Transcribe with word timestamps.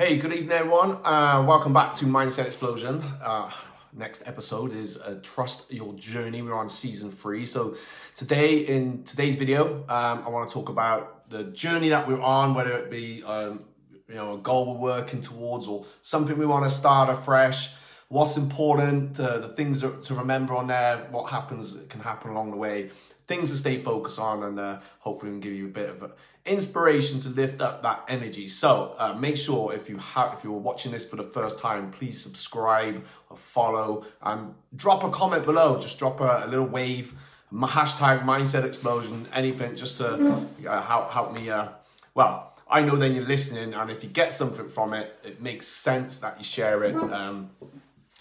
Hey, 0.00 0.16
good 0.16 0.32
evening, 0.32 0.52
everyone. 0.52 0.92
Uh, 1.04 1.44
welcome 1.46 1.74
back 1.74 1.94
to 1.96 2.06
Mindset 2.06 2.46
Explosion. 2.46 3.02
Uh, 3.22 3.50
next 3.92 4.26
episode 4.26 4.74
is 4.74 4.96
uh, 4.96 5.20
Trust 5.22 5.70
Your 5.70 5.92
Journey. 5.92 6.40
We're 6.40 6.54
on 6.54 6.70
season 6.70 7.10
three. 7.10 7.44
So 7.44 7.76
today, 8.16 8.60
in 8.60 9.04
today's 9.04 9.36
video, 9.36 9.80
um, 9.90 10.22
I 10.24 10.30
want 10.30 10.48
to 10.48 10.54
talk 10.54 10.70
about 10.70 11.28
the 11.28 11.44
journey 11.44 11.90
that 11.90 12.08
we're 12.08 12.22
on, 12.22 12.54
whether 12.54 12.78
it 12.78 12.90
be 12.90 13.22
um, 13.24 13.64
you 14.08 14.14
know 14.14 14.36
a 14.36 14.38
goal 14.38 14.72
we're 14.72 14.80
working 14.80 15.20
towards 15.20 15.66
or 15.66 15.84
something 16.00 16.38
we 16.38 16.46
want 16.46 16.64
to 16.64 16.70
start 16.70 17.10
afresh. 17.10 17.74
What's 18.08 18.38
important, 18.38 19.16
the 19.16 19.52
things 19.54 19.82
to 19.82 20.14
remember 20.14 20.56
on 20.56 20.68
there, 20.68 21.08
what 21.10 21.30
happens 21.30 21.76
can 21.90 22.00
happen 22.00 22.30
along 22.30 22.52
the 22.52 22.56
way, 22.56 22.90
things 23.26 23.50
to 23.50 23.58
stay 23.58 23.82
focused 23.82 24.18
on, 24.18 24.44
and 24.44 24.58
uh, 24.58 24.78
hopefully, 25.00 25.30
we 25.30 25.34
can 25.34 25.40
give 25.40 25.52
you 25.52 25.66
a 25.66 25.68
bit 25.68 25.90
of 25.90 26.12
inspiration 26.46 27.20
to 27.20 27.28
lift 27.28 27.60
up 27.60 27.82
that 27.82 28.04
energy. 28.08 28.48
So 28.48 28.94
uh, 28.98 29.14
make 29.14 29.36
sure 29.36 29.72
if 29.72 29.88
you 29.88 29.98
have, 29.98 30.34
if 30.34 30.44
you're 30.44 30.52
watching 30.52 30.92
this 30.92 31.04
for 31.04 31.16
the 31.16 31.22
first 31.22 31.58
time, 31.58 31.90
please 31.90 32.20
subscribe 32.20 33.04
or 33.28 33.36
follow 33.36 34.04
and 34.22 34.54
drop 34.74 35.04
a 35.04 35.10
comment 35.10 35.44
below. 35.44 35.80
Just 35.80 35.98
drop 35.98 36.20
a, 36.20 36.44
a 36.44 36.48
little 36.48 36.66
wave, 36.66 37.14
my 37.50 37.68
hashtag 37.68 38.24
mindset 38.24 38.64
explosion, 38.64 39.26
anything 39.34 39.76
just 39.76 39.98
to 39.98 40.46
uh, 40.66 40.82
help 40.82 41.10
help 41.10 41.32
me. 41.34 41.50
Uh, 41.50 41.68
well, 42.14 42.54
I 42.68 42.82
know 42.82 42.96
then 42.96 43.14
you're 43.14 43.24
listening, 43.24 43.74
and 43.74 43.90
if 43.90 44.02
you 44.04 44.08
get 44.08 44.32
something 44.32 44.68
from 44.68 44.94
it, 44.94 45.18
it 45.24 45.42
makes 45.42 45.66
sense 45.66 46.20
that 46.20 46.38
you 46.38 46.44
share 46.44 46.84
it. 46.84 46.94
Um, 46.94 47.50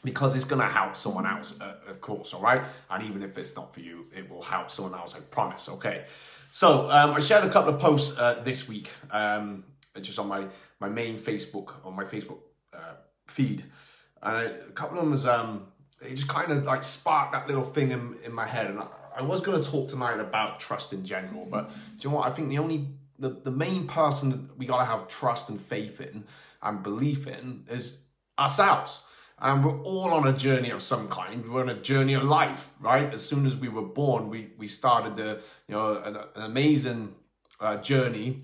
because 0.03 0.35
it's 0.35 0.45
going 0.45 0.61
to 0.61 0.67
help 0.67 0.95
someone 0.95 1.25
else, 1.25 1.59
uh, 1.59 1.75
of 1.87 1.99
course, 1.99 2.33
all 2.33 2.41
right? 2.41 2.61
And 2.89 3.03
even 3.03 3.21
if 3.21 3.37
it's 3.37 3.55
not 3.55 3.73
for 3.73 3.81
you, 3.81 4.05
it 4.15 4.29
will 4.29 4.41
help 4.41 4.71
someone 4.71 4.97
else, 4.97 5.13
I 5.13 5.19
promise, 5.19 5.67
okay? 5.67 6.05
So 6.51 6.89
um, 6.89 7.13
I 7.13 7.19
shared 7.19 7.43
a 7.43 7.49
couple 7.49 7.73
of 7.73 7.79
posts 7.79 8.17
uh, 8.17 8.41
this 8.43 8.67
week, 8.67 8.89
um, 9.11 9.63
just 10.01 10.17
on 10.17 10.27
my, 10.27 10.45
my 10.79 10.89
main 10.89 11.17
Facebook, 11.17 11.73
on 11.85 11.95
my 11.95 12.03
Facebook 12.03 12.39
uh, 12.73 12.95
feed. 13.27 13.65
And 14.21 14.47
a 14.47 14.71
couple 14.71 14.97
of 14.97 15.03
them 15.03 15.11
was, 15.11 15.25
um, 15.25 15.67
it 16.01 16.15
just 16.15 16.27
kind 16.27 16.51
of 16.51 16.65
like 16.65 16.83
sparked 16.83 17.33
that 17.33 17.47
little 17.47 17.63
thing 17.63 17.91
in, 17.91 18.17
in 18.23 18.33
my 18.33 18.47
head. 18.47 18.67
And 18.67 18.79
I, 18.79 18.87
I 19.17 19.21
was 19.21 19.41
going 19.41 19.61
to 19.61 19.69
talk 19.69 19.89
tonight 19.89 20.19
about 20.19 20.59
trust 20.59 20.91
in 20.91 21.05
general, 21.05 21.45
but 21.45 21.69
do 21.69 21.75
you 22.01 22.09
know 22.09 22.17
what? 22.17 22.27
I 22.27 22.31
think 22.31 22.49
the 22.49 22.57
only, 22.57 22.87
the, 23.19 23.29
the 23.29 23.51
main 23.51 23.87
person 23.87 24.31
that 24.31 24.57
we 24.57 24.65
got 24.65 24.79
to 24.79 24.85
have 24.85 25.07
trust 25.07 25.49
and 25.49 25.61
faith 25.61 26.01
in 26.01 26.23
and 26.63 26.81
belief 26.81 27.27
in 27.27 27.65
is 27.69 28.03
ourselves 28.37 29.03
and 29.41 29.63
we're 29.63 29.81
all 29.83 30.11
on 30.11 30.27
a 30.27 30.33
journey 30.33 30.69
of 30.69 30.81
some 30.81 31.07
kind. 31.07 31.49
We're 31.51 31.61
on 31.61 31.69
a 31.69 31.75
journey 31.75 32.13
of 32.13 32.23
life, 32.23 32.71
right? 32.81 33.11
As 33.13 33.25
soon 33.25 33.45
as 33.45 33.55
we 33.55 33.69
were 33.69 33.81
born, 33.83 34.29
we 34.29 34.49
we 34.57 34.67
started 34.67 35.15
the 35.15 35.41
you 35.67 35.75
know 35.75 36.01
an, 36.03 36.15
an 36.15 36.43
amazing 36.43 37.15
uh, 37.59 37.77
journey 37.77 38.41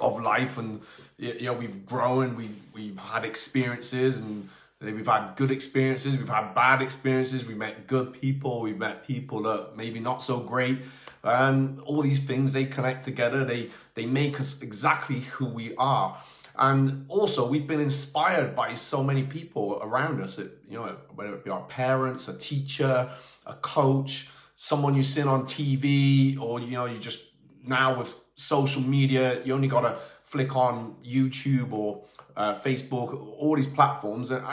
of 0.00 0.20
life, 0.20 0.58
and 0.58 0.80
you 1.18 1.46
know 1.46 1.54
we've 1.54 1.86
grown, 1.86 2.36
we 2.36 2.50
we've 2.74 2.98
had 2.98 3.24
experiences, 3.24 4.20
and 4.20 4.48
we've 4.80 5.06
had 5.06 5.36
good 5.36 5.50
experiences, 5.50 6.18
we've 6.18 6.28
had 6.28 6.54
bad 6.54 6.82
experiences, 6.82 7.44
we 7.46 7.54
met 7.54 7.86
good 7.86 8.12
people, 8.12 8.60
we've 8.60 8.78
met 8.78 9.06
people 9.06 9.42
that 9.42 9.76
maybe 9.76 10.00
not 10.00 10.20
so 10.20 10.40
great, 10.40 10.80
and 11.22 11.80
all 11.80 12.02
these 12.02 12.20
things 12.20 12.52
they 12.52 12.66
connect 12.66 13.04
together. 13.04 13.44
They 13.44 13.70
they 13.94 14.06
make 14.06 14.38
us 14.38 14.60
exactly 14.62 15.20
who 15.20 15.46
we 15.46 15.74
are. 15.76 16.18
And 16.58 17.04
also, 17.08 17.46
we've 17.46 17.66
been 17.66 17.80
inspired 17.80 18.56
by 18.56 18.74
so 18.74 19.02
many 19.02 19.24
people 19.24 19.78
around 19.82 20.22
us. 20.22 20.38
you 20.38 20.78
know, 20.78 20.96
whether 21.14 21.34
it 21.34 21.44
be 21.44 21.50
our 21.50 21.64
parents, 21.64 22.28
a 22.28 22.38
teacher, 22.38 23.10
a 23.46 23.54
coach, 23.54 24.28
someone 24.54 24.94
you've 24.94 25.06
seen 25.06 25.28
on 25.28 25.42
TV, 25.42 26.38
or 26.40 26.60
you 26.60 26.72
know, 26.72 26.86
you 26.86 26.98
just 26.98 27.24
now 27.62 27.98
with 27.98 28.18
social 28.36 28.82
media, 28.82 29.42
you 29.44 29.54
only 29.54 29.68
got 29.68 29.80
to 29.80 29.98
flick 30.24 30.56
on 30.56 30.96
YouTube 31.04 31.72
or 31.72 32.04
uh, 32.36 32.54
Facebook, 32.54 33.14
all 33.38 33.56
these 33.56 33.66
platforms, 33.66 34.30
and, 34.30 34.44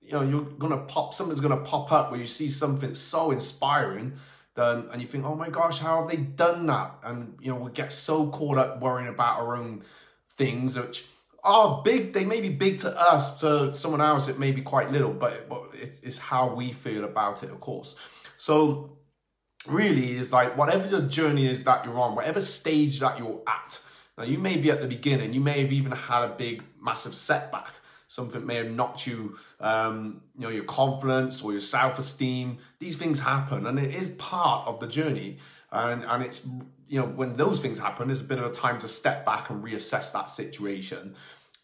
you 0.00 0.12
know, 0.12 0.22
you're 0.22 0.42
gonna 0.42 0.76
pop 0.76 1.14
something's 1.14 1.40
gonna 1.40 1.56
pop 1.58 1.92
up 1.92 2.10
where 2.10 2.18
you 2.18 2.26
see 2.26 2.48
something 2.48 2.94
so 2.94 3.30
inspiring. 3.30 4.14
Then, 4.56 4.88
and 4.90 5.00
you 5.00 5.06
think, 5.06 5.24
oh 5.24 5.36
my 5.36 5.48
gosh, 5.48 5.78
how 5.78 6.00
have 6.00 6.10
they 6.10 6.16
done 6.16 6.66
that? 6.66 6.96
And 7.04 7.38
you 7.40 7.52
know, 7.52 7.60
we 7.60 7.70
get 7.70 7.92
so 7.92 8.28
caught 8.28 8.58
up 8.58 8.80
worrying 8.80 9.08
about 9.08 9.38
our 9.38 9.56
own 9.56 9.84
things, 10.28 10.76
which 10.76 11.06
are 11.42 11.82
big. 11.82 12.12
They 12.12 12.24
may 12.24 12.40
be 12.40 12.50
big 12.50 12.78
to 12.80 13.00
us, 13.00 13.40
to 13.40 13.72
someone 13.74 14.00
else 14.00 14.28
it 14.28 14.38
may 14.38 14.52
be 14.52 14.62
quite 14.62 14.90
little, 14.90 15.12
but, 15.12 15.48
but 15.48 15.70
it's 15.74 16.18
how 16.18 16.54
we 16.54 16.72
feel 16.72 17.04
about 17.04 17.42
it, 17.42 17.50
of 17.50 17.60
course. 17.60 17.94
So 18.36 18.96
really 19.66 20.16
is 20.16 20.32
like 20.32 20.56
whatever 20.56 20.88
the 20.88 21.06
journey 21.08 21.46
is 21.46 21.64
that 21.64 21.84
you're 21.84 21.98
on, 21.98 22.14
whatever 22.14 22.40
stage 22.40 23.00
that 23.00 23.18
you're 23.18 23.42
at. 23.46 23.80
Now 24.16 24.24
you 24.24 24.38
may 24.38 24.56
be 24.56 24.70
at 24.70 24.80
the 24.80 24.86
beginning, 24.86 25.32
you 25.32 25.40
may 25.40 25.60
have 25.62 25.72
even 25.72 25.92
had 25.92 26.24
a 26.24 26.28
big, 26.28 26.62
massive 26.80 27.14
setback. 27.14 27.74
Something 28.08 28.44
may 28.44 28.56
have 28.56 28.70
knocked 28.72 29.06
you, 29.06 29.36
um, 29.60 30.22
you 30.36 30.42
know, 30.42 30.48
your 30.48 30.64
confidence 30.64 31.42
or 31.42 31.52
your 31.52 31.60
self-esteem. 31.60 32.58
These 32.80 32.96
things 32.96 33.20
happen, 33.20 33.66
and 33.66 33.78
it 33.78 33.94
is 33.94 34.08
part 34.10 34.66
of 34.66 34.80
the 34.80 34.88
journey. 34.88 35.38
And 35.70 36.04
and 36.04 36.20
it's 36.20 36.44
you 36.90 36.98
know, 36.98 37.06
when 37.06 37.34
those 37.34 37.62
things 37.62 37.78
happen, 37.78 38.08
there's 38.08 38.20
a 38.20 38.24
bit 38.24 38.40
of 38.40 38.46
a 38.46 38.50
time 38.50 38.76
to 38.80 38.88
step 38.88 39.24
back 39.24 39.48
and 39.48 39.62
reassess 39.62 40.12
that 40.12 40.28
situation. 40.28 41.14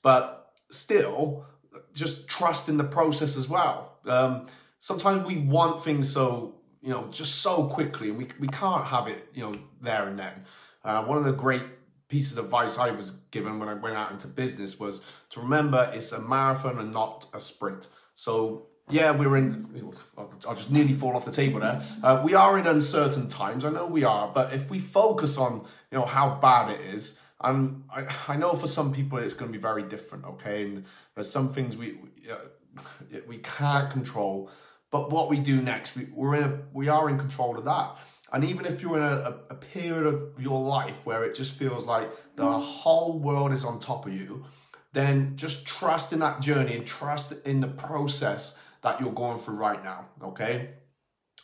But 0.01 0.53
still, 0.71 1.47
just 1.93 2.29
trust 2.29 2.69
in 2.69 2.77
the 2.77 2.85
process 2.85 3.37
as 3.37 3.49
well. 3.49 3.99
Um, 4.07 4.47
sometimes 4.79 5.27
we 5.27 5.39
want 5.39 5.83
things 5.83 6.13
so, 6.13 6.55
you 6.81 6.91
know, 6.91 7.09
just 7.11 7.37
so 7.43 7.65
quickly, 7.67 8.11
and 8.11 8.19
we, 8.19 8.29
we 8.39 8.47
can't 8.47 8.85
have 8.87 9.09
it, 9.09 9.29
you 9.35 9.43
know, 9.43 9.55
there 9.81 10.07
and 10.07 10.17
then. 10.17 10.45
Uh, 10.85 11.03
one 11.03 11.19
of 11.19 11.25
the 11.25 11.33
great 11.33 11.65
pieces 12.09 12.39
of 12.39 12.45
advice 12.45 12.79
I 12.79 12.93
was 12.93 13.11
given 13.33 13.59
when 13.59 13.69
I 13.69 13.75
went 13.75 13.97
out 13.97 14.13
into 14.13 14.29
business 14.29 14.79
was 14.79 15.03
to 15.31 15.41
remember 15.41 15.91
it's 15.93 16.13
a 16.13 16.21
marathon 16.21 16.79
and 16.79 16.93
not 16.93 17.27
a 17.35 17.41
sprint. 17.41 17.89
So 18.15 18.69
yeah, 18.89 19.11
we're 19.11 19.37
in. 19.37 19.93
I'll 20.17 20.55
just 20.55 20.71
nearly 20.71 20.93
fall 20.93 21.17
off 21.17 21.25
the 21.25 21.33
table 21.33 21.61
there. 21.61 21.83
Uh, 22.03 22.23
we 22.25 22.35
are 22.35 22.59
in 22.59 22.67
uncertain 22.67 23.29
times. 23.29 23.65
I 23.65 23.71
know 23.71 23.87
we 23.87 24.05
are, 24.05 24.31
but 24.33 24.53
if 24.53 24.71
we 24.71 24.79
focus 24.79 25.37
on 25.39 25.67
you 25.91 25.99
know 25.99 26.05
how 26.05 26.39
bad 26.41 26.71
it 26.71 26.81
is, 26.81 27.19
and 27.41 27.85
I, 27.93 28.07
I 28.29 28.37
know 28.37 28.55
for 28.55 28.69
some 28.69 28.93
people 28.93 29.19
it's 29.19 29.35
going 29.35 29.51
to 29.51 29.59
be 29.59 29.61
very 29.61 29.83
different. 29.83 30.25
Okay, 30.25 30.65
and 30.65 30.85
there's 31.15 31.31
some 31.31 31.49
things 31.49 31.77
we 31.77 31.95
we, 31.95 32.31
uh, 32.31 33.21
we 33.27 33.39
can't 33.39 33.91
control, 33.91 34.51
but 34.91 35.11
what 35.11 35.29
we 35.29 35.41
do 35.41 35.61
next, 35.61 35.97
we, 35.97 36.09
we're 36.15 36.37
in 36.37 36.45
a, 36.45 36.61
we 36.73 36.89
are 36.89 37.09
in 37.09 37.19
control 37.19 37.59
of 37.59 37.65
that. 37.65 37.97
And 38.33 38.45
even 38.45 38.67
if 38.67 38.83
you're 38.83 38.99
in 38.99 39.05
a, 39.05 39.39
a 39.51 39.55
period 39.55 40.07
of 40.07 40.33
your 40.39 40.61
life 40.61 41.07
where 41.07 41.25
it 41.25 41.35
just 41.35 41.55
feels 41.55 41.87
like 41.87 42.09
the 42.35 42.59
whole 42.59 43.19
world 43.19 43.53
is 43.53 43.65
on 43.65 43.79
top 43.79 44.05
of 44.07 44.13
you, 44.13 44.45
then 44.93 45.37
just 45.37 45.67
trust 45.67 46.13
in 46.13 46.19
that 46.21 46.41
journey 46.41 46.75
and 46.75 46.87
trust 46.87 47.33
in 47.47 47.61
the 47.61 47.69
process 47.69 48.59
that 48.87 49.01
you're 49.01 49.13
going 49.13 49.37
through 49.37 49.57
right 49.57 49.83
now, 49.83 50.07
okay? 50.23 50.71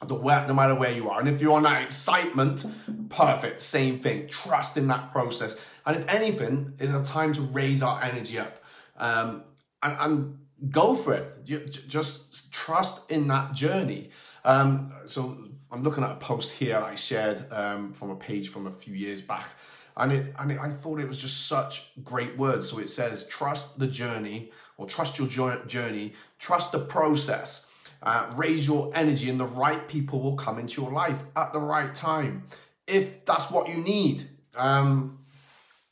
The 0.00 0.14
no 0.14 0.54
matter 0.54 0.76
where 0.76 0.92
you 0.92 1.10
are. 1.10 1.18
And 1.18 1.28
if 1.28 1.42
you're 1.42 1.54
on 1.54 1.64
that 1.64 1.82
excitement, 1.82 2.64
perfect, 3.08 3.62
same 3.62 3.98
thing. 3.98 4.28
Trust 4.28 4.76
in 4.76 4.86
that 4.86 5.10
process. 5.10 5.56
And 5.84 5.96
if 5.96 6.08
anything, 6.08 6.74
it's 6.78 6.92
a 6.92 7.02
time 7.02 7.32
to 7.32 7.40
raise 7.40 7.82
our 7.82 8.00
energy 8.00 8.38
up 8.38 8.62
um, 8.96 9.42
and, 9.82 9.96
and, 10.00 10.38
go 10.70 10.94
for 10.94 11.12
it. 11.14 11.44
Just 11.88 12.52
trust 12.52 13.10
in 13.10 13.26
that 13.26 13.52
journey. 13.52 14.10
Um, 14.44 14.92
so 15.06 15.36
I'm 15.72 15.82
looking 15.82 16.04
at 16.04 16.12
a 16.12 16.14
post 16.14 16.52
here 16.52 16.78
I 16.78 16.94
shared 16.94 17.44
um, 17.50 17.92
from 17.92 18.10
a 18.10 18.16
page 18.16 18.50
from 18.50 18.68
a 18.68 18.72
few 18.72 18.94
years 18.94 19.20
back. 19.20 19.48
And 19.96 20.12
it, 20.12 20.32
and 20.38 20.52
it, 20.52 20.60
I 20.60 20.68
thought 20.68 21.00
it 21.00 21.08
was 21.08 21.20
just 21.20 21.48
such 21.48 21.90
great 22.04 22.38
words. 22.38 22.70
So 22.70 22.78
it 22.78 22.90
says, 22.90 23.26
trust 23.26 23.80
the 23.80 23.88
journey 23.88 24.52
or 24.76 24.86
trust 24.86 25.18
your 25.18 25.28
journey, 25.66 26.12
trust 26.38 26.72
the 26.72 26.78
process, 26.78 27.66
uh, 28.02 28.30
raise 28.34 28.66
your 28.66 28.90
energy, 28.94 29.30
and 29.30 29.38
the 29.38 29.46
right 29.46 29.86
people 29.88 30.20
will 30.20 30.36
come 30.36 30.58
into 30.58 30.82
your 30.82 30.90
life 30.90 31.22
at 31.36 31.52
the 31.52 31.60
right 31.60 31.94
time 31.94 32.44
if 32.86 33.24
that's 33.24 33.50
what 33.50 33.68
you 33.68 33.78
need. 33.78 34.22
Um, 34.54 35.18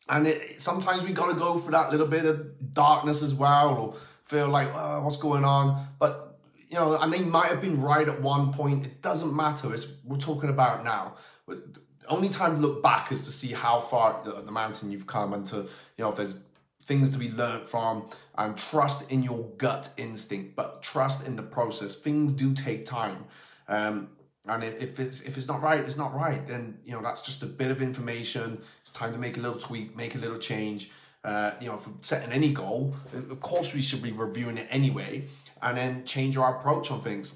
and 0.08 0.26
it, 0.26 0.60
sometimes 0.60 1.02
we 1.02 1.12
got 1.12 1.28
to 1.28 1.34
go 1.34 1.56
for 1.56 1.70
that 1.70 1.90
little 1.90 2.06
bit 2.06 2.24
of 2.24 2.74
darkness 2.74 3.22
as 3.22 3.34
well, 3.34 3.74
or 3.74 3.94
feel 4.24 4.48
like, 4.48 4.68
oh, 4.74 5.02
what's 5.02 5.16
going 5.16 5.44
on? 5.44 5.86
But 5.98 6.38
you 6.68 6.76
know, 6.76 6.96
and 6.96 7.12
they 7.12 7.20
might 7.20 7.48
have 7.48 7.60
been 7.60 7.80
right 7.80 8.08
at 8.08 8.20
one 8.20 8.52
point. 8.52 8.86
It 8.86 9.02
doesn't 9.02 9.34
matter. 9.34 9.72
It's 9.74 9.88
we're 10.04 10.16
talking 10.16 10.50
about 10.50 10.84
now. 10.84 11.14
But 11.46 11.64
only 12.08 12.28
time 12.28 12.56
to 12.56 12.60
look 12.60 12.82
back 12.82 13.12
is 13.12 13.24
to 13.24 13.32
see 13.32 13.52
how 13.52 13.80
far 13.80 14.20
the, 14.24 14.32
the 14.42 14.52
mountain 14.52 14.90
you've 14.90 15.06
come, 15.06 15.32
and 15.32 15.46
to 15.46 15.56
you 15.56 15.68
know 15.98 16.10
if 16.10 16.16
there's 16.16 16.34
things 16.82 17.10
to 17.10 17.18
be 17.18 17.30
learned 17.30 17.66
from 17.66 18.08
and 18.36 18.56
trust 18.56 19.10
in 19.10 19.22
your 19.22 19.44
gut 19.58 19.90
instinct 19.96 20.56
but 20.56 20.82
trust 20.82 21.26
in 21.26 21.36
the 21.36 21.42
process. 21.42 21.94
Things 21.94 22.32
do 22.32 22.54
take 22.54 22.84
time. 22.84 23.24
Um, 23.68 24.08
and 24.46 24.64
if 24.64 24.98
it's 24.98 25.20
if 25.20 25.36
it's 25.36 25.46
not 25.46 25.62
right 25.62 25.80
it's 25.80 25.98
not 25.98 26.14
right. 26.14 26.46
Then 26.46 26.78
you 26.84 26.92
know 26.92 27.02
that's 27.02 27.22
just 27.22 27.42
a 27.42 27.46
bit 27.46 27.70
of 27.70 27.82
information. 27.82 28.62
It's 28.82 28.90
time 28.90 29.12
to 29.12 29.18
make 29.18 29.36
a 29.36 29.40
little 29.40 29.58
tweak 29.58 29.96
make 29.96 30.14
a 30.14 30.18
little 30.18 30.38
change. 30.38 30.90
Uh, 31.22 31.52
you 31.60 31.68
know 31.68 31.76
for 31.76 31.90
setting 32.00 32.32
any 32.32 32.50
goal 32.50 32.96
of 33.12 33.40
course 33.40 33.74
we 33.74 33.82
should 33.82 34.02
be 34.02 34.10
reviewing 34.10 34.56
it 34.56 34.66
anyway 34.70 35.22
and 35.60 35.76
then 35.76 36.02
change 36.06 36.36
our 36.38 36.58
approach 36.58 36.90
on 36.90 37.00
things. 37.00 37.34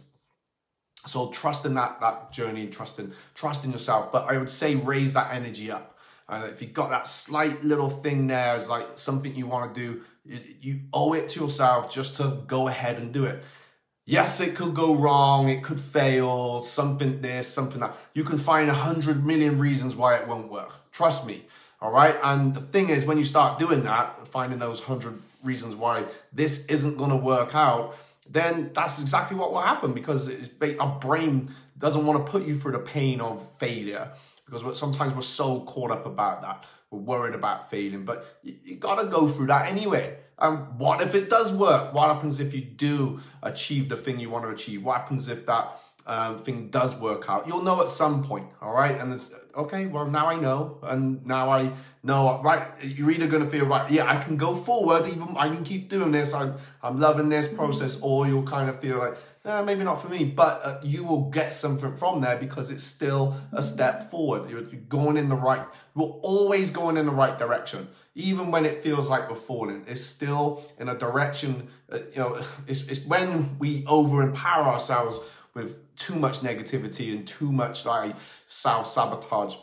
So 1.06 1.30
trust 1.30 1.66
in 1.66 1.74
that 1.74 2.00
that 2.00 2.32
journey 2.32 2.68
trust 2.68 2.98
in 2.98 3.12
trust 3.34 3.64
in 3.64 3.72
yourself. 3.72 4.10
But 4.10 4.24
i 4.30 4.38
would 4.38 4.50
say 4.50 4.74
raise 4.74 5.12
that 5.12 5.34
energy 5.34 5.70
up 5.70 5.93
and 6.28 6.44
if 6.44 6.62
you've 6.62 6.72
got 6.72 6.90
that 6.90 7.06
slight 7.06 7.62
little 7.62 7.90
thing 7.90 8.26
there 8.26 8.56
it's 8.56 8.68
like 8.68 8.98
something 8.98 9.34
you 9.34 9.46
want 9.46 9.74
to 9.74 9.80
do, 9.80 10.02
You 10.60 10.80
owe 10.92 11.12
it 11.12 11.28
to 11.30 11.40
yourself 11.40 11.90
just 11.90 12.16
to 12.16 12.42
go 12.46 12.68
ahead 12.68 12.96
and 12.96 13.12
do 13.12 13.24
it. 13.24 13.42
Yes, 14.06 14.40
it 14.40 14.54
could 14.54 14.74
go 14.74 14.94
wrong, 14.94 15.48
it 15.48 15.62
could 15.62 15.80
fail, 15.80 16.60
something 16.62 17.22
this, 17.22 17.48
something 17.48 17.80
that. 17.80 17.96
You 18.12 18.24
can 18.24 18.38
find 18.38 18.68
a 18.70 18.74
hundred 18.74 19.24
million 19.24 19.58
reasons 19.58 19.96
why 19.96 20.16
it 20.16 20.28
won't 20.28 20.50
work. 20.50 20.90
Trust 20.92 21.26
me. 21.26 21.46
All 21.80 21.90
right. 21.90 22.16
And 22.22 22.54
the 22.54 22.60
thing 22.60 22.90
is, 22.90 23.04
when 23.04 23.18
you 23.18 23.24
start 23.24 23.58
doing 23.58 23.82
that, 23.84 24.28
finding 24.28 24.58
those 24.58 24.80
hundred 24.80 25.20
reasons 25.42 25.74
why 25.74 26.04
this 26.32 26.64
isn't 26.66 26.96
going 26.96 27.10
to 27.10 27.16
work 27.16 27.54
out, 27.54 27.96
then 28.28 28.70
that's 28.74 29.00
exactly 29.00 29.36
what 29.36 29.52
will 29.52 29.60
happen 29.60 29.92
because 29.92 30.30
our 30.80 30.98
brain 30.98 31.54
doesn't 31.78 32.06
want 32.06 32.24
to 32.24 32.30
put 32.30 32.46
you 32.46 32.58
through 32.58 32.72
the 32.72 32.78
pain 32.78 33.20
of 33.20 33.46
failure 33.58 34.12
because 34.54 34.78
sometimes 34.78 35.14
we're 35.14 35.22
so 35.22 35.60
caught 35.60 35.90
up 35.90 36.06
about 36.06 36.42
that. 36.42 36.66
We're 36.90 37.00
worried 37.00 37.34
about 37.34 37.70
failing, 37.70 38.04
but 38.04 38.38
you, 38.42 38.56
you 38.64 38.76
got 38.76 39.00
to 39.00 39.06
go 39.06 39.28
through 39.28 39.48
that 39.48 39.66
anyway. 39.66 40.18
And 40.38 40.78
what 40.78 41.00
if 41.00 41.14
it 41.14 41.28
does 41.28 41.52
work? 41.52 41.94
What 41.94 42.12
happens 42.12 42.40
if 42.40 42.54
you 42.54 42.60
do 42.60 43.20
achieve 43.42 43.88
the 43.88 43.96
thing 43.96 44.18
you 44.18 44.30
want 44.30 44.44
to 44.44 44.50
achieve? 44.50 44.84
What 44.84 44.98
happens 44.98 45.28
if 45.28 45.46
that 45.46 45.80
um, 46.06 46.38
thing 46.38 46.68
does 46.68 46.96
work 46.96 47.28
out? 47.28 47.46
You'll 47.46 47.62
know 47.62 47.82
at 47.82 47.90
some 47.90 48.22
point, 48.22 48.46
all 48.60 48.72
right? 48.72 48.98
And 48.98 49.12
it's 49.12 49.34
okay, 49.56 49.86
well, 49.86 50.06
now 50.06 50.26
I 50.26 50.36
know. 50.36 50.78
And 50.82 51.24
now 51.26 51.50
I 51.50 51.72
know, 52.02 52.40
right? 52.42 52.68
You're 52.82 53.10
either 53.10 53.26
going 53.26 53.44
to 53.44 53.48
feel, 53.48 53.66
right, 53.66 53.90
yeah, 53.90 54.10
I 54.10 54.22
can 54.22 54.36
go 54.36 54.54
forward, 54.54 55.08
even 55.08 55.36
I 55.36 55.48
can 55.48 55.64
keep 55.64 55.88
doing 55.88 56.12
this. 56.12 56.34
I'm, 56.34 56.56
I'm 56.82 56.98
loving 56.98 57.28
this 57.28 57.48
process. 57.48 57.98
Or 58.00 58.26
you'll 58.26 58.42
kind 58.42 58.68
of 58.68 58.80
feel 58.80 58.98
like, 58.98 59.16
eh, 59.44 59.62
maybe 59.62 59.84
not 59.84 60.00
for 60.02 60.08
me, 60.08 60.24
but 60.24 60.60
uh, 60.62 60.80
you 60.82 61.04
will 61.04 61.30
get 61.30 61.54
something 61.54 61.96
from 61.96 62.20
there 62.20 62.36
because 62.36 62.70
it's 62.70 62.84
still 62.84 63.36
a 63.52 63.62
step 63.62 64.10
forward. 64.10 64.50
You're, 64.50 64.68
you're 64.68 64.80
going 64.82 65.16
in 65.16 65.28
the 65.28 65.36
right, 65.36 65.64
we're 65.94 66.04
always 66.06 66.70
going 66.70 66.96
in 66.96 67.06
the 67.06 67.12
right 67.12 67.38
direction. 67.38 67.88
Even 68.16 68.50
when 68.50 68.64
it 68.64 68.82
feels 68.82 69.08
like 69.08 69.28
we're 69.28 69.34
falling, 69.36 69.84
it's 69.88 70.02
still 70.02 70.64
in 70.78 70.88
a 70.88 70.96
direction, 70.96 71.68
uh, 71.90 71.98
you 72.12 72.18
know, 72.18 72.40
it's, 72.66 72.84
it's 72.86 73.04
when 73.06 73.58
we 73.58 73.84
over 73.86 74.22
empower 74.22 74.64
ourselves 74.64 75.18
with 75.54 75.83
too 75.96 76.14
much 76.14 76.40
negativity 76.40 77.14
and 77.14 77.26
too 77.26 77.50
much 77.52 77.86
like 77.86 78.14
self 78.48 78.86
sabotage. 78.86 79.56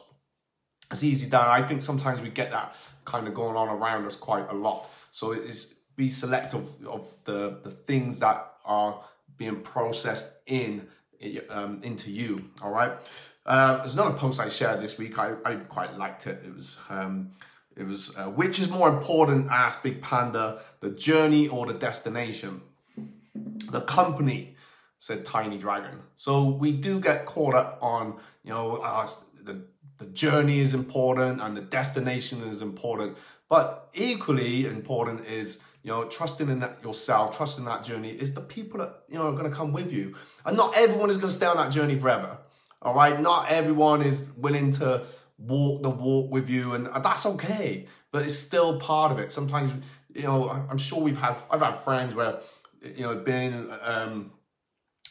It's 0.92 1.04
easy 1.04 1.30
done. 1.30 1.48
I 1.48 1.66
think 1.66 1.82
sometimes 1.82 2.22
we 2.22 2.30
get 2.30 2.52
that 2.52 2.76
kind 3.06 3.28
of 3.28 3.34
going 3.34 3.56
on 3.56 3.70
around 3.70 4.06
us 4.06 4.16
quite 4.16 4.50
a 4.50 4.54
lot. 4.54 4.90
So 5.12 5.32
it 5.32 5.44
is 5.44 5.76
be 5.96 6.10
selective 6.10 6.86
of 6.88 7.08
the 7.26 7.60
the 7.64 7.72
things 7.72 8.20
that 8.20 8.54
are 8.66 9.04
being 9.38 9.62
processed 9.62 10.34
in 10.46 10.88
um, 11.50 11.80
into 11.84 12.12
you. 12.12 12.50
All 12.62 12.72
right. 12.72 12.94
Uh, 13.46 13.78
there's 13.78 13.96
another 13.96 14.16
post 14.16 14.40
I 14.40 14.50
shared 14.50 14.82
this 14.82 14.98
week. 14.98 15.18
I, 15.18 15.34
I 15.44 15.56
quite 15.56 15.98
liked 15.98 16.28
it. 16.28 16.44
It 16.46 16.54
was 16.54 16.78
um, 16.90 17.32
it 17.76 17.84
was 17.84 18.16
uh, 18.18 18.26
which 18.26 18.60
is 18.60 18.70
more 18.70 18.90
important? 18.90 19.50
Asked 19.50 19.84
Big 19.84 20.02
Panda, 20.02 20.62
the 20.80 20.92
journey 20.92 21.48
or 21.48 21.66
the 21.66 21.74
destination? 21.74 22.62
The 23.72 23.82
company 23.82 24.56
said 25.02 25.26
Tiny 25.26 25.58
Dragon. 25.58 26.00
So 26.16 26.46
we 26.46 26.72
do 26.72 27.00
get 27.00 27.26
caught 27.26 27.56
up 27.56 27.80
on 27.82 28.16
you 28.44 28.52
know 28.52 28.78
the 29.42 29.66
the 29.98 30.06
journey 30.06 30.60
is 30.60 30.74
important 30.74 31.42
and 31.42 31.58
the 31.58 31.62
destination 31.62 32.42
is 32.44 32.62
important, 32.62 33.18
but 33.50 33.90
equally 33.94 34.66
important 34.66 35.26
is 35.26 35.62
you 35.84 35.92
know, 35.92 36.04
trusting 36.06 36.50
in 36.50 36.60
that 36.60 36.84
yourself, 36.84 37.36
trusting 37.36 37.66
that 37.66 37.84
journey 37.84 38.12
is 38.12 38.34
the 38.34 38.42
people 38.42 38.80
that, 38.80 39.04
you 39.10 39.16
know, 39.16 39.28
are 39.28 39.32
going 39.32 39.50
to 39.50 39.56
come 39.56 39.74
with 39.74 39.92
you. 39.92 40.16
And 40.46 40.56
not 40.56 40.78
everyone 40.78 41.10
is 41.10 41.18
going 41.18 41.30
to 41.30 41.36
stay 41.36 41.48
on 41.48 41.58
that 41.58 41.72
journey 41.72 41.98
forever. 41.98 42.38
All 42.82 42.94
right. 42.94 43.20
Not 43.20 43.50
everyone 43.50 44.02
is 44.02 44.30
willing 44.38 44.72
to 44.74 45.04
walk 45.40 45.82
the 45.82 45.90
walk 45.90 46.32
with 46.32 46.50
you. 46.50 46.74
And 46.74 46.88
that's 47.04 47.26
okay. 47.26 47.88
But 48.12 48.24
it's 48.24 48.38
still 48.38 48.80
part 48.80 49.12
of 49.12 49.18
it. 49.18 49.32
Sometimes, 49.32 49.84
you 50.14 50.24
know, 50.24 50.50
I'm 50.70 50.78
sure 50.78 51.02
we've 51.02 51.18
had, 51.18 51.38
I've 51.50 51.62
had 51.62 51.78
friends 51.78 52.14
where, 52.14 52.42
you 52.84 53.04
know, 53.04 53.16
been, 53.16 53.72
um, 53.82 54.32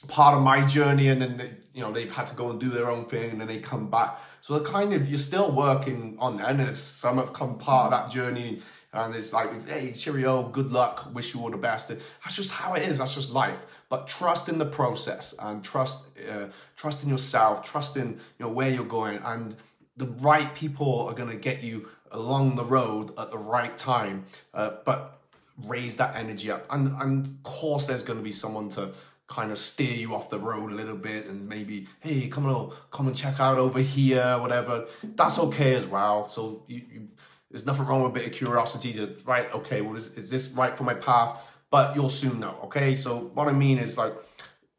part 0.08 0.36
of 0.36 0.42
my 0.42 0.66
journey 0.66 1.08
and 1.08 1.20
then 1.20 1.36
they, 1.36 1.50
you 1.74 1.80
know 1.82 1.92
they've 1.92 2.12
had 2.12 2.26
to 2.26 2.34
go 2.34 2.50
and 2.50 2.58
do 2.58 2.68
their 2.68 2.90
own 2.90 3.04
thing 3.04 3.30
and 3.30 3.40
then 3.40 3.48
they 3.48 3.58
come 3.58 3.90
back 3.90 4.18
so 4.40 4.58
they're 4.58 4.72
kind 4.72 4.92
of 4.92 5.08
you're 5.08 5.18
still 5.18 5.52
working 5.52 6.16
on 6.18 6.36
that 6.38 6.48
and 6.58 6.74
some 6.74 7.18
have 7.18 7.32
come 7.32 7.58
part 7.58 7.86
of 7.86 7.90
that 7.90 8.10
journey 8.10 8.60
and 8.92 9.14
it's 9.14 9.32
like, 9.32 9.68
hey, 9.68 9.92
cheerio, 9.92 10.42
good 10.42 10.72
luck, 10.72 11.14
wish 11.14 11.32
you 11.32 11.40
all 11.40 11.50
the 11.50 11.56
best. 11.56 11.88
That's 11.88 12.34
just 12.34 12.50
how 12.50 12.74
it 12.74 12.82
is. 12.82 12.98
That's 12.98 13.14
just 13.14 13.30
life. 13.30 13.64
But 13.88 14.08
trust 14.08 14.48
in 14.48 14.58
the 14.58 14.66
process 14.66 15.32
and 15.38 15.62
trust, 15.62 16.06
uh, 16.28 16.46
trust 16.76 17.04
in 17.04 17.08
yourself. 17.08 17.62
Trust 17.62 17.96
in 17.96 18.08
you 18.08 18.46
know 18.46 18.48
where 18.48 18.68
you're 18.68 18.84
going, 18.84 19.18
and 19.24 19.54
the 19.96 20.06
right 20.06 20.54
people 20.54 21.06
are 21.06 21.14
gonna 21.14 21.36
get 21.36 21.62
you 21.62 21.88
along 22.10 22.56
the 22.56 22.64
road 22.64 23.12
at 23.16 23.30
the 23.30 23.38
right 23.38 23.76
time. 23.76 24.24
Uh, 24.52 24.72
but 24.84 25.20
raise 25.66 25.96
that 25.98 26.16
energy 26.16 26.50
up, 26.50 26.66
and 26.70 26.96
and 27.00 27.26
of 27.26 27.42
course, 27.44 27.86
there's 27.86 28.02
gonna 28.02 28.22
be 28.22 28.32
someone 28.32 28.68
to 28.70 28.92
kind 29.30 29.50
of 29.50 29.56
steer 29.56 29.94
you 29.94 30.14
off 30.14 30.28
the 30.28 30.38
road 30.38 30.72
a 30.72 30.74
little 30.74 30.96
bit 30.96 31.24
and 31.26 31.48
maybe 31.48 31.86
hey 32.00 32.28
come 32.28 32.44
on 32.46 32.74
come 32.90 33.06
and 33.06 33.16
check 33.16 33.40
out 33.40 33.56
over 33.56 33.78
here 33.78 34.36
whatever 34.38 34.86
that's 35.14 35.38
okay 35.38 35.74
as 35.74 35.86
well 35.86 36.28
so 36.28 36.64
you, 36.66 36.82
you 36.92 37.08
there's 37.50 37.66
nothing 37.66 37.86
wrong 37.86 38.02
with 38.02 38.12
a 38.12 38.14
bit 38.14 38.26
of 38.26 38.32
curiosity 38.32 38.92
to, 38.94 39.16
right, 39.24 39.52
okay, 39.52 39.80
well, 39.80 39.96
is, 39.96 40.16
is 40.16 40.30
this 40.30 40.48
right 40.50 40.76
for 40.76 40.84
my 40.84 40.94
path? 40.94 41.38
But 41.70 41.94
you'll 41.94 42.08
soon 42.08 42.40
know, 42.40 42.56
okay? 42.64 42.94
So 42.94 43.30
what 43.34 43.48
I 43.48 43.52
mean 43.52 43.78
is 43.78 43.98
like, 43.98 44.14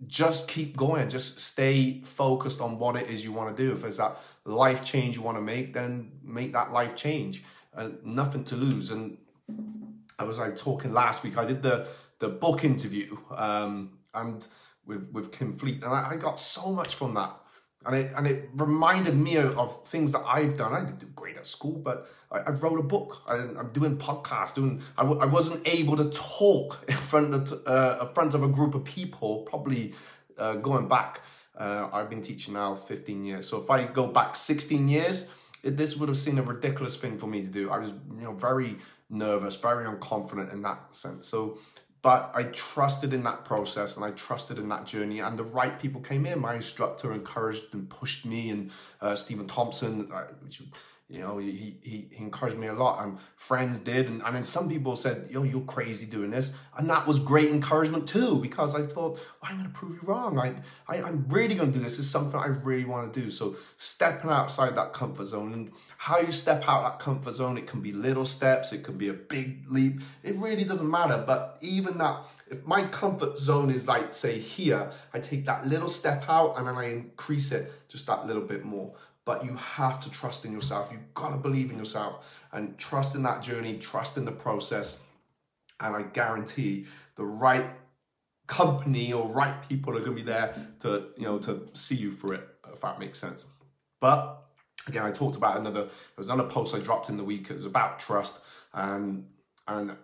just 0.08 0.48
keep 0.48 0.76
going. 0.76 1.10
Just 1.10 1.40
stay 1.40 2.02
focused 2.02 2.60
on 2.60 2.80
what 2.80 2.96
it 2.96 3.10
is 3.10 3.24
you 3.24 3.32
want 3.32 3.56
to 3.56 3.64
do. 3.64 3.72
If 3.74 3.84
it's 3.84 3.98
that 3.98 4.18
life 4.46 4.84
change 4.84 5.16
you 5.16 5.22
want 5.22 5.38
to 5.38 5.42
make, 5.42 5.74
then 5.74 6.12
make 6.24 6.54
that 6.54 6.72
life 6.72 6.96
change. 6.96 7.44
And 7.74 8.04
nothing 8.04 8.44
to 8.46 8.56
lose. 8.56 8.90
And 8.90 9.18
I 10.18 10.24
was 10.24 10.40
like 10.40 10.58
talking 10.58 10.92
last 10.92 11.24
week. 11.24 11.38
I 11.38 11.46
did 11.46 11.62
the 11.62 11.88
the 12.20 12.30
book 12.30 12.64
interview 12.64 13.18
um, 13.36 13.98
and 14.14 14.46
with 14.86 15.12
with 15.12 15.32
Kim 15.32 15.58
Fleet, 15.58 15.84
and 15.84 15.94
I, 15.94 16.12
I 16.12 16.16
got 16.18 16.40
so 16.40 16.72
much 16.72 16.96
from 16.96 17.14
that 17.16 17.36
and 17.86 17.96
it 17.96 18.12
and 18.16 18.28
it 18.28 18.50
reminded 18.54 19.16
me 19.16 19.38
of 19.38 19.88
things 19.88 20.12
that 20.12 20.24
I've 20.26 20.56
done. 20.56 20.74
I 20.74 20.82
didn't 20.82 21.00
do 21.00 21.08
great 21.16 21.38
at 21.38 21.48
school, 21.48 21.80
but 21.80 22.10
I, 22.32 22.40
I 22.40 22.50
wrote 22.52 22.80
a 22.80 22.84
book. 22.84 23.22
I, 23.28 23.38
am 23.38 23.72
doing 23.74 23.98
podcasts. 23.98 24.54
Doing 24.54 24.82
I 24.98 25.02
w- 25.02 25.20
I 25.20 25.26
wasn't 25.26 25.68
able 25.68 25.98
to 25.98 26.10
talk 26.12 26.84
in 26.88 26.96
front 26.96 27.34
of 27.34 27.52
uh, 27.66 27.98
in 28.02 28.14
front 28.14 28.34
of 28.34 28.44
a 28.44 28.48
group 28.48 28.76
of 28.76 28.84
people. 28.84 29.42
Probably 29.44 29.94
uh, 30.38 30.56
going 30.56 30.88
back, 30.88 31.22
uh, 31.58 31.90
I've 31.92 32.10
been 32.10 32.22
teaching 32.22 32.54
now 32.54 32.76
15 32.76 33.24
years. 33.24 33.50
So 33.50 33.60
if 33.60 33.70
I 33.70 33.86
go 33.86 34.08
back 34.08 34.36
16 34.36 34.88
years, 34.88 35.30
it, 35.64 35.76
this 35.76 35.98
would 35.98 36.10
have 36.10 36.18
seemed 36.18 36.40
a 36.40 36.44
ridiculous 36.44 36.98
thing 36.98 37.18
for 37.18 37.28
me 37.28 37.42
to 37.42 37.50
do. 37.50 37.72
I 37.72 37.80
was 37.80 37.92
you 37.92 38.24
know 38.24 38.34
very 38.34 38.78
nervous, 39.10 39.56
very 39.56 39.86
unconfident 39.86 40.54
in 40.54 40.62
that 40.62 40.96
sense. 40.96 41.28
So 41.28 41.58
but 42.02 42.32
I 42.34 42.44
trusted 42.44 43.14
in 43.14 43.24
that 43.24 43.46
process 43.46 43.96
and 43.96 44.06
I 44.06 44.12
trusted 44.12 44.58
in 44.58 44.70
that 44.70 44.86
journey, 44.86 45.20
and 45.20 45.38
the 45.38 45.44
right 45.44 45.80
people 45.80 46.02
came 46.02 46.26
in. 46.26 46.40
My 46.40 46.56
instructor 46.56 47.14
encouraged 47.14 47.74
and 47.74 47.90
pushed 47.90 48.26
me, 48.26 48.50
and 48.50 48.72
uh, 49.02 49.16
Stephen 49.16 49.48
Thompson, 49.48 50.12
uh, 50.12 50.24
which 50.44 50.62
you 51.12 51.20
know, 51.20 51.40
he, 51.40 51.76
he, 51.82 52.08
he 52.10 52.24
encouraged 52.24 52.58
me 52.58 52.68
a 52.68 52.74
lot 52.74 53.04
and 53.04 53.18
friends 53.36 53.82
did. 53.82 54.08
And, 54.08 54.24
and 54.24 54.34
then 54.34 54.44
some 54.44 54.70
people 54.70 54.96
said, 54.96 55.28
yo, 55.30 55.44
you're 55.44 55.62
crazy 55.62 56.06
doing 56.06 56.32
this. 56.32 56.56
And 56.78 56.90
that 56.90 57.06
was 57.06 57.20
great 57.20 57.52
encouragement 57.52 58.08
too, 58.08 58.38
because 58.38 58.74
I 58.74 58.84
thought, 58.84 59.16
well, 59.16 59.52
I'm 59.52 59.58
going 59.58 59.70
to 59.70 59.78
prove 59.78 60.02
you 60.02 60.08
wrong. 60.08 60.40
I, 60.40 60.56
I, 60.88 61.02
I'm 61.02 61.26
really 61.28 61.56
going 61.56 61.74
to 61.74 61.78
do 61.78 61.84
this. 61.84 61.98
This 61.98 62.06
is 62.06 62.10
something 62.10 62.40
I 62.40 62.48
really 62.48 62.86
want 62.86 63.14
to 63.14 63.22
do. 63.22 63.30
So 63.30 63.58
stepping 63.76 64.32
outside 64.32 64.76
that 64.78 64.94
comfort 64.94 65.26
zone 65.26 65.52
and 65.52 65.72
how 65.98 66.20
you 66.20 66.32
step 66.32 66.64
out 66.70 66.84
that 66.84 67.04
comfort 67.04 67.34
zone, 67.34 67.58
it 67.58 67.68
can 67.68 67.82
be 67.82 67.92
little 67.92 68.26
steps. 68.26 68.72
It 68.72 68.86
can 68.86 68.98
be 68.98 69.10
a 69.10 69.14
big 69.14 69.66
leap. 69.70 70.02
It 70.24 70.38
really 70.38 70.64
doesn't 70.64 70.90
matter. 70.90 71.22
But 71.28 71.58
even 71.60 71.98
that, 71.98 72.22
if 72.50 72.66
my 72.66 72.86
comfort 72.86 73.38
zone 73.38 73.70
is 73.70 73.86
like, 73.86 74.14
say 74.14 74.40
here, 74.40 74.90
I 75.14 75.20
take 75.20 75.46
that 75.46 75.66
little 75.68 75.90
step 75.90 76.24
out 76.30 76.58
and 76.58 76.68
then 76.68 76.76
I 76.76 76.92
increase 76.92 77.52
it 77.52 77.70
just 77.90 78.08
that 78.08 78.26
little 78.26 78.44
bit 78.44 78.64
more 78.64 78.94
but 79.26 79.46
you 79.46 79.56
have 79.56 80.00
to 80.02 80.12
trust 80.12 80.46
in 80.46 80.52
yourself. 80.52 80.90
You've 80.92 81.14
got 81.14 81.30
to 81.30 81.38
believe 81.38 81.72
in 81.72 81.78
yourself 81.78 82.26
and 82.52 82.78
trust 82.78 83.16
in 83.16 83.24
that 83.24 83.42
journey, 83.42 83.78
trust 83.78 84.18
in 84.18 84.26
the 84.26 84.32
process. 84.32 85.00
And 85.80 85.96
I 85.96 86.04
guarantee 86.04 86.88
the 87.16 87.26
right 87.26 87.70
company 88.48 89.14
or 89.14 89.28
right 89.28 89.68
people 89.70 89.96
are 89.96 90.00
going 90.00 90.18
to 90.18 90.24
be 90.24 90.24
there 90.24 90.54
to, 90.82 91.08
you 91.18 91.24
know, 91.24 91.40
to 91.40 91.70
see 91.74 91.96
you 91.96 92.12
through 92.12 92.34
it, 92.34 92.48
if 92.74 92.82
that 92.82 93.00
makes 93.00 93.20
sense. 93.20 93.48
But 94.00 94.44
again, 94.88 95.04
I 95.04 95.12
talked 95.12 95.36
about 95.36 95.58
another, 95.58 95.84
there 95.84 95.92
was 96.18 96.28
another 96.28 96.50
post 96.50 96.76
I 96.76 96.80
dropped 96.80 97.10
in 97.10 97.18
the 97.18 97.24
week. 97.24 97.50
It 97.50 97.56
was 97.56 97.66
about 97.66 98.00
trust 98.00 98.42
and, 98.74 99.26
and, 99.68 99.96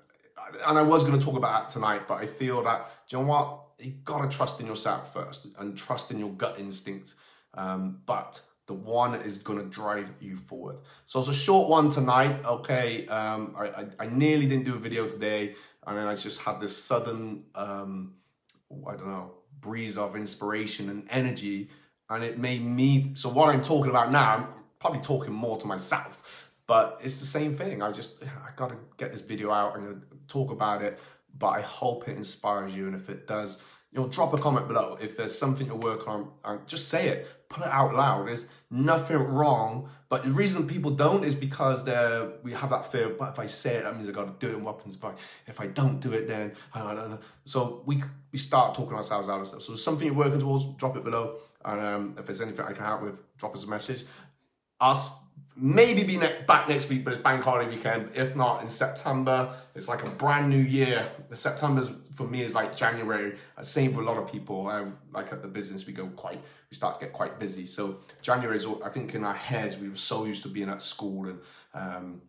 and 0.67 0.77
I 0.77 0.81
was 0.81 1.03
going 1.03 1.17
to 1.17 1.25
talk 1.25 1.35
about 1.35 1.63
that 1.63 1.73
tonight, 1.73 2.07
but 2.07 2.15
I 2.15 2.27
feel 2.27 2.63
that, 2.63 2.89
you 3.09 3.17
know 3.17 3.25
what? 3.25 3.63
You 3.79 3.91
got 4.03 4.29
to 4.29 4.35
trust 4.35 4.59
in 4.59 4.65
yourself 4.65 5.13
first 5.13 5.47
and 5.59 5.77
trust 5.77 6.11
in 6.11 6.19
your 6.19 6.29
gut 6.29 6.57
instinct. 6.57 7.13
Um, 7.53 7.99
but 8.05 8.41
the 8.67 8.73
one 8.73 9.15
is 9.15 9.37
going 9.37 9.59
to 9.59 9.65
drive 9.65 10.11
you 10.19 10.35
forward. 10.35 10.77
So 11.05 11.19
it's 11.19 11.29
a 11.29 11.33
short 11.33 11.69
one 11.69 11.89
tonight. 11.89 12.45
Okay, 12.45 13.07
um, 13.07 13.55
I, 13.57 13.65
I, 13.67 13.85
I, 13.99 14.05
nearly 14.07 14.45
didn't 14.45 14.65
do 14.65 14.75
a 14.75 14.79
video 14.79 15.07
today, 15.07 15.55
and 15.85 15.97
then 15.97 16.05
I 16.05 16.15
just 16.15 16.41
had 16.41 16.59
this 16.59 16.75
sudden, 16.75 17.45
um, 17.55 18.13
I 18.85 18.91
don't 18.97 19.07
know, 19.07 19.31
breeze 19.61 19.97
of 19.97 20.15
inspiration 20.17 20.89
and 20.89 21.07
energy, 21.09 21.69
and 22.09 22.23
it 22.23 22.37
made 22.37 22.63
me. 22.63 23.11
So 23.15 23.29
what 23.29 23.53
I'm 23.53 23.63
talking 23.63 23.89
about 23.89 24.11
now, 24.11 24.35
I'm 24.35 24.47
probably 24.79 24.99
talking 24.99 25.33
more 25.33 25.57
to 25.57 25.65
myself, 25.65 26.51
but 26.67 26.99
it's 27.01 27.19
the 27.19 27.25
same 27.25 27.55
thing. 27.55 27.81
I 27.81 27.91
just 27.93 28.21
I 28.23 28.49
got 28.57 28.69
to 28.69 28.75
get 28.97 29.13
this 29.13 29.21
video 29.21 29.49
out 29.49 29.77
and 29.77 30.01
talk 30.27 30.51
about 30.51 30.81
it, 30.81 30.99
but 31.37 31.47
I 31.47 31.61
hope 31.61 32.09
it 32.09 32.17
inspires 32.17 32.75
you. 32.75 32.85
And 32.87 32.95
if 32.95 33.09
it 33.09 33.27
does, 33.27 33.61
you 33.97 34.03
know, 34.03 34.09
drop 34.09 34.31
a 34.33 34.37
comment 34.37 34.67
below. 34.67 34.97
If 35.01 35.17
there's 35.17 35.35
something 35.35 35.67
to 35.67 35.75
work 35.75 36.07
on, 36.07 36.29
uh, 36.45 36.57
just 36.67 36.87
say 36.87 37.07
it. 37.07 37.27
Put 37.49 37.65
it 37.65 37.71
out 37.71 37.95
loud. 37.95 38.27
There's 38.27 38.47
nothing 38.69 39.17
wrong. 39.17 39.89
But 40.09 40.23
the 40.23 40.29
reason 40.29 40.67
people 40.67 40.91
don't 40.91 41.23
is 41.23 41.33
because 41.33 41.83
they 41.83 42.29
we 42.43 42.53
have 42.53 42.69
that 42.69 42.91
fear. 42.91 43.09
But 43.09 43.29
if 43.29 43.39
I 43.39 43.47
say 43.47 43.75
it, 43.77 43.83
that 43.83 43.95
means 43.95 44.07
I 44.07 44.11
got 44.11 44.39
to 44.39 44.45
do 44.45 44.53
it 44.53 44.57
in 44.57 44.63
weapons. 44.63 44.95
But 44.95 45.17
if 45.47 45.59
I 45.59 45.67
don't 45.67 45.99
do 45.99 46.13
it, 46.13 46.27
then 46.27 46.53
I 46.75 46.93
don't 46.93 47.09
know. 47.09 47.19
So 47.45 47.81
we 47.85 48.03
we 48.31 48.37
start 48.37 48.75
talking 48.75 48.95
ourselves 48.95 49.29
out 49.29 49.41
of 49.41 49.47
stuff. 49.47 49.63
So 49.63 49.75
something 49.75 50.05
you're 50.05 50.15
working 50.15 50.39
towards, 50.39 50.65
drop 50.75 50.95
it 50.95 51.03
below. 51.03 51.37
And 51.65 51.81
um, 51.81 52.15
if 52.19 52.27
there's 52.27 52.41
anything 52.41 52.65
I 52.65 52.73
can 52.73 52.85
help 52.85 53.01
with, 53.01 53.15
drop 53.37 53.55
us 53.55 53.63
a 53.63 53.67
message. 53.67 54.05
Us 54.79 55.09
maybe 55.55 56.03
be 56.03 56.17
ne- 56.17 56.43
back 56.47 56.69
next 56.69 56.87
week, 56.89 57.03
but 57.03 57.13
it's 57.13 57.21
bank 57.21 57.43
holiday 57.43 57.69
weekend. 57.69 58.11
If 58.13 58.35
not, 58.35 58.61
in 58.61 58.69
September, 58.69 59.55
it's 59.75 59.87
like 59.87 60.03
a 60.03 60.09
brand 60.09 60.49
new 60.49 60.61
year. 60.61 61.09
The 61.29 61.97
for 62.13 62.27
me 62.27 62.41
is 62.41 62.53
like 62.53 62.75
January. 62.75 63.37
Same 63.61 63.93
for 63.93 64.01
a 64.01 64.05
lot 64.05 64.17
of 64.17 64.31
people. 64.31 64.67
Um, 64.67 64.97
like 65.11 65.33
at 65.33 65.41
the 65.41 65.47
business, 65.47 65.85
we 65.85 65.93
go 65.93 66.07
quite, 66.07 66.41
we 66.69 66.75
start 66.75 66.95
to 66.95 67.01
get 67.01 67.13
quite 67.13 67.39
busy. 67.39 67.65
So 67.65 67.99
January 68.21 68.55
is, 68.55 68.67
I 68.83 68.89
think, 68.89 69.15
in 69.15 69.23
our 69.23 69.33
heads, 69.33 69.77
we 69.77 69.89
were 69.89 69.95
so 69.95 70.25
used 70.25 70.43
to 70.43 70.49
being 70.49 70.69
at 70.69 70.81
school 70.81 71.27
and 71.27 71.39
um, 71.73 72.21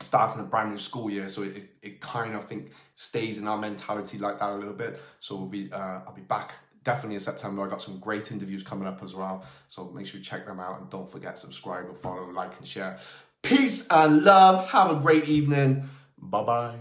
starting 0.00 0.40
a 0.40 0.44
brand 0.44 0.70
new 0.70 0.78
school 0.78 1.10
year. 1.10 1.28
So 1.28 1.42
it, 1.42 1.70
it 1.82 2.00
kind 2.00 2.34
of 2.34 2.42
I 2.42 2.44
think 2.44 2.72
stays 2.94 3.38
in 3.38 3.46
our 3.46 3.58
mentality 3.58 4.18
like 4.18 4.38
that 4.38 4.50
a 4.50 4.56
little 4.56 4.74
bit. 4.74 5.00
So 5.20 5.36
we'll 5.36 5.46
be, 5.46 5.70
uh, 5.72 6.00
I'll 6.06 6.14
be 6.14 6.22
back 6.22 6.52
definitely 6.84 7.14
in 7.14 7.20
September. 7.20 7.66
I 7.66 7.68
got 7.68 7.82
some 7.82 7.98
great 7.98 8.30
interviews 8.30 8.62
coming 8.62 8.88
up 8.88 9.02
as 9.02 9.14
well. 9.14 9.44
So 9.68 9.90
make 9.94 10.06
sure 10.06 10.18
you 10.18 10.24
check 10.24 10.46
them 10.46 10.60
out 10.60 10.80
and 10.80 10.90
don't 10.90 11.10
forget 11.10 11.38
subscribe 11.38 11.88
or 11.88 11.94
follow, 11.94 12.30
like 12.30 12.56
and 12.58 12.66
share. 12.66 12.98
Peace 13.42 13.86
and 13.90 14.22
love. 14.24 14.70
Have 14.70 14.90
a 14.90 15.00
great 15.00 15.28
evening. 15.28 15.88
Bye 16.18 16.42
bye. 16.42 16.78